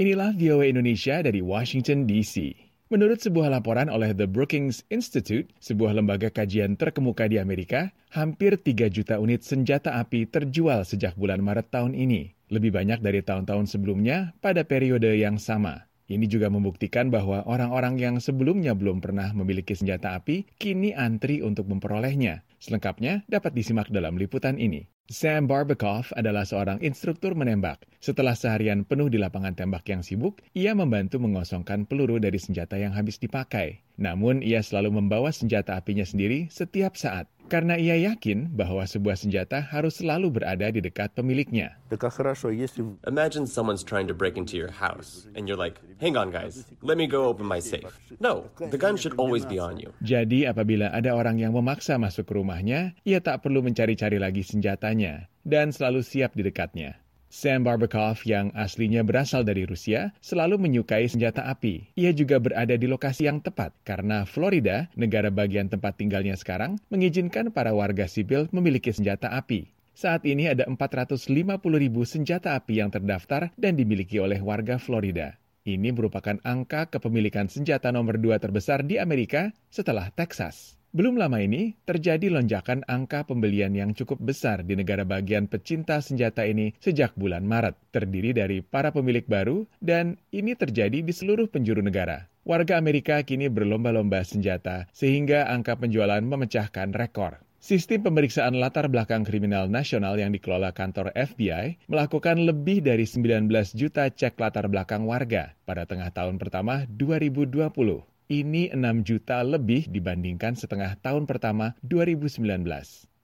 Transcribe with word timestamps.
Inilah 0.00 0.32
VOA 0.32 0.72
Indonesia 0.72 1.20
dari 1.20 1.44
Washington 1.44 2.08
DC. 2.08 2.56
Menurut 2.88 3.20
sebuah 3.20 3.52
laporan 3.52 3.92
oleh 3.92 4.16
The 4.16 4.24
Brookings 4.24 4.80
Institute, 4.88 5.52
sebuah 5.60 5.92
lembaga 5.92 6.32
kajian 6.32 6.72
terkemuka 6.80 7.28
di 7.28 7.36
Amerika, 7.36 7.92
hampir 8.08 8.56
3 8.56 8.88
juta 8.88 9.20
unit 9.20 9.44
senjata 9.44 10.00
api 10.00 10.24
terjual 10.24 10.88
sejak 10.88 11.20
bulan 11.20 11.44
Maret 11.44 11.68
tahun 11.68 11.92
ini. 11.92 12.32
Lebih 12.48 12.72
banyak 12.80 13.04
dari 13.04 13.20
tahun-tahun 13.20 13.68
sebelumnya 13.68 14.32
pada 14.40 14.64
periode 14.64 15.12
yang 15.20 15.36
sama. 15.36 15.84
Ini 16.08 16.24
juga 16.32 16.48
membuktikan 16.48 17.12
bahwa 17.12 17.44
orang-orang 17.44 18.00
yang 18.00 18.16
sebelumnya 18.24 18.72
belum 18.72 19.04
pernah 19.04 19.36
memiliki 19.36 19.76
senjata 19.76 20.16
api 20.16 20.48
kini 20.56 20.96
antri 20.96 21.44
untuk 21.44 21.68
memperolehnya. 21.68 22.40
Selengkapnya 22.56 23.28
dapat 23.28 23.52
disimak 23.52 23.92
dalam 23.92 24.16
liputan 24.16 24.56
ini. 24.56 24.88
Sam 25.10 25.50
Barbakoff 25.50 26.14
adalah 26.14 26.46
seorang 26.46 26.78
instruktur 26.86 27.34
menembak. 27.34 27.82
Setelah 27.98 28.38
seharian 28.38 28.86
penuh 28.86 29.10
di 29.10 29.18
lapangan 29.18 29.58
tembak 29.58 29.82
yang 29.90 30.06
sibuk, 30.06 30.38
ia 30.54 30.70
membantu 30.70 31.18
mengosongkan 31.18 31.82
peluru 31.82 32.22
dari 32.22 32.38
senjata 32.38 32.78
yang 32.78 32.94
habis 32.94 33.18
dipakai. 33.18 33.82
Namun, 33.98 34.38
ia 34.38 34.62
selalu 34.62 35.02
membawa 35.02 35.34
senjata 35.34 35.74
apinya 35.74 36.06
sendiri 36.06 36.46
setiap 36.46 36.94
saat 36.94 37.26
karena 37.50 37.74
ia 37.74 37.98
yakin 37.98 38.54
bahwa 38.54 38.86
sebuah 38.86 39.18
senjata 39.18 39.58
harus 39.58 39.98
selalu 39.98 40.38
berada 40.38 40.70
di 40.70 40.78
dekat 40.78 41.10
pemiliknya. 41.18 41.74
Imagine 43.10 43.44
someone's 43.50 43.82
trying 43.82 44.06
to 44.06 44.14
break 44.14 44.38
into 44.38 44.54
your 44.54 44.70
house, 44.70 45.26
and 45.34 45.50
you're 45.50 45.58
like, 45.58 45.82
hang 45.98 46.14
on 46.14 46.30
guys, 46.30 46.70
let 46.86 46.94
me 46.94 47.10
go 47.10 47.26
open 47.26 47.42
my 47.42 47.58
safe. 47.58 47.90
No, 48.22 48.46
the 48.62 48.78
gun 48.78 48.94
should 48.94 49.18
always 49.18 49.42
be 49.42 49.58
on 49.58 49.82
you. 49.82 49.90
Jadi 50.06 50.46
apabila 50.46 50.94
ada 50.94 51.10
orang 51.18 51.42
yang 51.42 51.50
memaksa 51.50 51.98
masuk 51.98 52.30
ke 52.30 52.38
rumahnya, 52.38 52.94
ia 53.02 53.18
tak 53.18 53.42
perlu 53.42 53.66
mencari-cari 53.66 54.22
lagi 54.22 54.46
senjatanya, 54.46 55.26
dan 55.42 55.74
selalu 55.74 56.06
siap 56.06 56.38
di 56.38 56.46
dekatnya. 56.46 56.99
Sam 57.30 57.62
Barbakoff 57.62 58.26
yang 58.26 58.50
aslinya 58.58 59.06
berasal 59.06 59.46
dari 59.46 59.62
Rusia 59.62 60.10
selalu 60.18 60.58
menyukai 60.58 61.06
senjata 61.06 61.46
api. 61.46 61.94
Ia 61.94 62.10
juga 62.10 62.42
berada 62.42 62.74
di 62.74 62.90
lokasi 62.90 63.30
yang 63.30 63.38
tepat 63.38 63.70
karena 63.86 64.26
Florida, 64.26 64.90
negara 64.98 65.30
bagian 65.30 65.70
tempat 65.70 65.94
tinggalnya 65.94 66.34
sekarang, 66.34 66.82
mengizinkan 66.90 67.54
para 67.54 67.70
warga 67.70 68.10
sipil 68.10 68.50
memiliki 68.50 68.90
senjata 68.90 69.30
api. 69.30 69.70
Saat 69.94 70.26
ini 70.26 70.50
ada 70.50 70.66
450 70.66 71.30
ribu 71.78 72.02
senjata 72.02 72.58
api 72.58 72.82
yang 72.82 72.90
terdaftar 72.90 73.54
dan 73.54 73.78
dimiliki 73.78 74.18
oleh 74.18 74.42
warga 74.42 74.82
Florida. 74.82 75.38
Ini 75.62 75.94
merupakan 75.94 76.34
angka 76.42 76.90
kepemilikan 76.90 77.46
senjata 77.46 77.94
nomor 77.94 78.18
dua 78.18 78.42
terbesar 78.42 78.82
di 78.82 78.98
Amerika 78.98 79.54
setelah 79.70 80.10
Texas. 80.10 80.79
Belum 80.90 81.14
lama 81.14 81.38
ini, 81.38 81.78
terjadi 81.86 82.34
lonjakan 82.34 82.82
angka 82.90 83.22
pembelian 83.22 83.70
yang 83.78 83.94
cukup 83.94 84.18
besar 84.18 84.66
di 84.66 84.74
negara 84.74 85.06
bagian 85.06 85.46
pecinta 85.46 86.02
senjata 86.02 86.42
ini 86.42 86.74
sejak 86.82 87.14
bulan 87.14 87.46
Maret, 87.46 87.78
terdiri 87.94 88.34
dari 88.34 88.58
para 88.58 88.90
pemilik 88.90 89.22
baru, 89.22 89.70
dan 89.78 90.18
ini 90.34 90.58
terjadi 90.58 90.98
di 90.98 91.14
seluruh 91.14 91.46
penjuru 91.46 91.78
negara. 91.78 92.26
Warga 92.42 92.74
Amerika 92.74 93.22
kini 93.22 93.46
berlomba-lomba 93.46 94.26
senjata, 94.26 94.90
sehingga 94.90 95.46
angka 95.46 95.78
penjualan 95.78 96.26
memecahkan 96.26 96.90
rekor. 96.90 97.38
Sistem 97.62 98.10
pemeriksaan 98.10 98.58
latar 98.58 98.90
belakang 98.90 99.22
kriminal 99.22 99.70
nasional 99.70 100.18
yang 100.18 100.34
dikelola 100.34 100.74
kantor 100.74 101.14
FBI 101.14 101.86
melakukan 101.86 102.42
lebih 102.42 102.82
dari 102.82 103.06
19 103.06 103.46
juta 103.78 104.10
cek 104.10 104.34
latar 104.42 104.66
belakang 104.66 105.06
warga 105.06 105.54
pada 105.62 105.86
tengah 105.86 106.10
tahun 106.10 106.42
pertama 106.42 106.82
2020 106.90 107.70
ini 108.30 108.70
6 108.70 109.02
juta 109.02 109.42
lebih 109.42 109.90
dibandingkan 109.90 110.54
setengah 110.54 110.94
tahun 111.02 111.26
pertama 111.26 111.74
2019. 111.82 112.62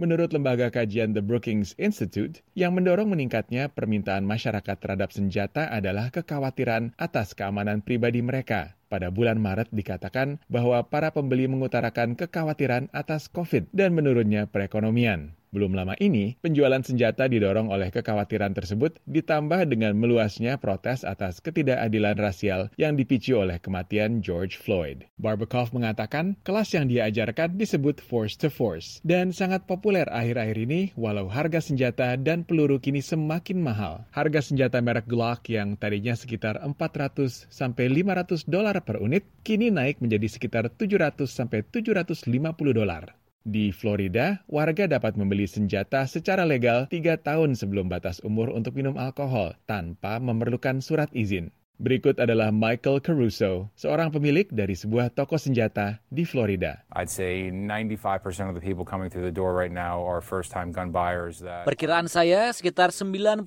Menurut 0.00 0.32
lembaga 0.32 0.72
kajian 0.72 1.12
The 1.12 1.20
Brookings 1.20 1.76
Institute, 1.76 2.40
yang 2.56 2.72
mendorong 2.72 3.12
meningkatnya 3.12 3.68
permintaan 3.68 4.24
masyarakat 4.24 4.78
terhadap 4.80 5.12
senjata 5.12 5.68
adalah 5.68 6.08
kekhawatiran 6.08 6.96
atas 6.96 7.36
keamanan 7.36 7.84
pribadi 7.84 8.24
mereka. 8.24 8.78
Pada 8.88 9.12
bulan 9.12 9.36
Maret 9.36 9.68
dikatakan 9.68 10.40
bahwa 10.48 10.80
para 10.88 11.12
pembeli 11.12 11.44
mengutarakan 11.44 12.16
kekhawatiran 12.16 12.88
atas 12.96 13.28
COVID 13.28 13.68
dan 13.74 13.92
menurunnya 13.92 14.48
perekonomian. 14.48 15.36
Belum 15.52 15.76
lama 15.76 15.92
ini, 16.00 16.40
penjualan 16.40 16.80
senjata 16.80 17.28
didorong 17.28 17.68
oleh 17.68 17.92
kekhawatiran 17.92 18.56
tersebut 18.56 18.96
ditambah 19.04 19.68
dengan 19.68 19.92
meluasnya 19.92 20.56
protes 20.56 21.04
atas 21.04 21.44
ketidakadilan 21.44 22.16
rasial 22.16 22.72
yang 22.80 22.96
dipicu 22.96 23.36
oleh 23.36 23.60
kematian 23.60 24.24
George 24.24 24.56
Floyd. 24.56 25.04
Barbakoff 25.20 25.76
mengatakan 25.76 26.40
kelas 26.40 26.72
yang 26.72 26.88
dia 26.88 27.04
ajarkan 27.04 27.60
disebut 27.60 28.00
force 28.00 28.40
to 28.40 28.48
force 28.48 29.04
dan 29.04 29.28
sangat 29.36 29.68
populer 29.68 30.08
akhir-akhir 30.08 30.56
ini 30.56 30.80
walau 30.96 31.28
harga 31.28 31.60
senjata 31.60 32.16
dan 32.16 32.48
peluru 32.48 32.80
kini 32.80 33.04
semakin 33.04 33.60
mahal. 33.60 34.08
Harga 34.08 34.40
senjata 34.40 34.80
merek 34.80 35.04
Glock 35.04 35.52
yang 35.52 35.76
tadinya 35.76 36.16
sekitar 36.16 36.64
400 36.64 37.52
sampai 37.52 37.92
500 37.92 38.48
dolar 38.48 38.80
per 38.80 39.04
unit 39.04 39.28
kini 39.44 39.68
naik 39.68 40.00
menjadi 40.00 40.32
sekitar 40.32 40.72
700 40.72 41.28
sampai 41.28 41.60
750 41.68 42.24
dolar. 42.72 43.20
Di 43.42 43.74
Florida, 43.74 44.46
warga 44.46 44.86
dapat 44.86 45.18
membeli 45.18 45.50
senjata 45.50 46.06
secara 46.06 46.46
legal 46.46 46.86
tiga 46.86 47.18
tahun 47.18 47.58
sebelum 47.58 47.90
batas 47.90 48.22
umur 48.22 48.54
untuk 48.54 48.78
minum 48.78 48.94
alkohol 48.94 49.58
tanpa 49.66 50.22
memerlukan 50.22 50.78
surat 50.78 51.10
izin. 51.10 51.50
Berikut 51.82 52.14
adalah 52.22 52.54
Michael 52.54 53.02
Caruso, 53.02 53.66
seorang 53.74 54.14
pemilik 54.14 54.46
dari 54.54 54.78
sebuah 54.78 55.10
toko 55.10 55.34
senjata 55.34 55.98
di 56.06 56.22
Florida. 56.22 56.86
I'd 56.94 57.10
say 57.10 57.50
95% 57.50 58.22
of 58.46 58.54
the 58.54 58.62
people 58.62 58.86
coming 58.86 59.10
through 59.10 59.26
the 59.26 59.34
door 59.34 59.50
right 59.50 59.74
now 59.74 59.98
are 59.98 60.22
first-time 60.22 60.70
gun 60.70 60.94
buyers. 60.94 61.42
That... 61.42 61.66
Perkiraan 61.66 62.06
saya 62.06 62.54
sekitar 62.54 62.94
95% 62.94 63.42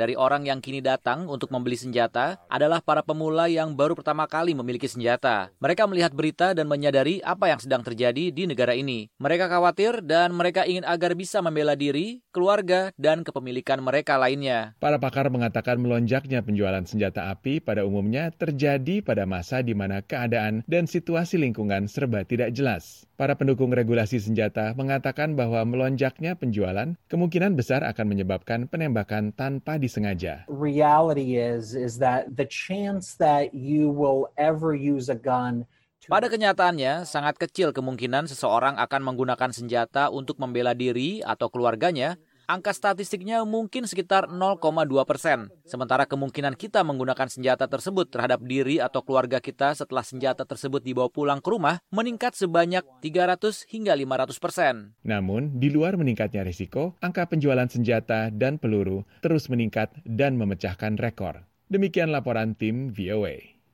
dari 0.00 0.16
orang 0.16 0.48
yang 0.48 0.64
kini 0.64 0.80
datang 0.80 1.28
untuk 1.28 1.52
membeli 1.52 1.76
senjata 1.76 2.40
adalah 2.48 2.80
para 2.80 3.04
pemula 3.04 3.44
yang 3.44 3.76
baru 3.76 3.92
pertama 3.92 4.24
kali 4.24 4.56
memiliki 4.56 4.88
senjata. 4.88 5.52
Mereka 5.60 5.84
melihat 5.84 6.16
berita 6.16 6.56
dan 6.56 6.64
menyadari 6.64 7.20
apa 7.20 7.52
yang 7.52 7.60
sedang 7.60 7.84
terjadi 7.84 8.32
di 8.32 8.48
negara 8.48 8.72
ini. 8.72 9.12
Mereka 9.20 9.52
khawatir 9.52 10.00
dan 10.00 10.32
mereka 10.32 10.64
ingin 10.64 10.88
agar 10.88 11.12
bisa 11.12 11.44
membela 11.44 11.76
diri, 11.76 12.24
keluarga, 12.32 12.88
dan 12.96 13.20
kepemilikan 13.20 13.84
mereka 13.84 14.16
lainnya. 14.16 14.72
Para 14.80 14.96
pakar 14.96 15.28
mengatakan 15.28 15.76
melonjaknya 15.76 16.40
penjualan 16.40 16.88
senjata 16.88 17.28
api 17.28 17.49
pada 17.58 17.82
umumnya 17.82 18.30
terjadi 18.30 19.02
pada 19.02 19.26
masa 19.26 19.66
di 19.66 19.74
mana 19.74 19.98
keadaan 19.98 20.62
dan 20.70 20.86
situasi 20.86 21.42
lingkungan 21.42 21.90
serba 21.90 22.22
tidak 22.22 22.54
jelas. 22.54 23.02
Para 23.18 23.34
pendukung 23.34 23.74
regulasi 23.74 24.22
senjata 24.22 24.78
mengatakan 24.78 25.34
bahwa 25.34 25.66
melonjaknya 25.66 26.38
penjualan 26.38 26.94
kemungkinan 27.10 27.58
besar 27.58 27.82
akan 27.82 28.06
menyebabkan 28.06 28.70
penembakan 28.70 29.34
tanpa 29.34 29.80
disengaja. 29.80 30.46
Reality 30.46 31.40
is 31.40 31.74
is 31.74 31.98
that 31.98 32.30
the 32.38 32.46
chance 32.46 33.18
that 33.18 33.50
you 33.50 33.90
will 33.90 34.30
ever 34.38 34.76
use 34.76 35.10
a 35.10 35.18
gun 35.18 35.66
pada 36.08 36.32
kenyataannya, 36.32 37.04
sangat 37.04 37.36
kecil 37.36 37.76
kemungkinan 37.76 38.24
seseorang 38.24 38.80
akan 38.80 39.04
menggunakan 39.04 39.52
senjata 39.52 40.08
untuk 40.08 40.40
membela 40.40 40.72
diri 40.72 41.20
atau 41.20 41.52
keluarganya 41.52 42.16
angka 42.50 42.74
statistiknya 42.74 43.46
mungkin 43.46 43.86
sekitar 43.86 44.26
0,2 44.26 44.58
persen. 45.06 45.54
Sementara 45.62 46.02
kemungkinan 46.10 46.58
kita 46.58 46.82
menggunakan 46.82 47.30
senjata 47.30 47.70
tersebut 47.70 48.10
terhadap 48.10 48.42
diri 48.42 48.82
atau 48.82 49.06
keluarga 49.06 49.38
kita 49.38 49.70
setelah 49.78 50.02
senjata 50.02 50.42
tersebut 50.42 50.82
dibawa 50.82 51.06
pulang 51.06 51.38
ke 51.38 51.46
rumah 51.46 51.78
meningkat 51.94 52.34
sebanyak 52.34 52.82
300 52.98 53.70
hingga 53.70 53.94
500 53.94 54.42
persen. 54.42 54.74
Namun, 55.06 55.62
di 55.62 55.70
luar 55.70 55.94
meningkatnya 55.94 56.42
risiko, 56.42 56.98
angka 56.98 57.30
penjualan 57.30 57.70
senjata 57.70 58.34
dan 58.34 58.58
peluru 58.58 59.06
terus 59.22 59.46
meningkat 59.46 59.94
dan 60.02 60.34
memecahkan 60.34 60.98
rekor. 60.98 61.46
Demikian 61.70 62.10
laporan 62.10 62.58
tim 62.58 62.90
VOA. 62.90 63.59